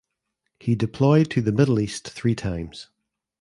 [0.59, 2.89] He deployed to the Middle East three times.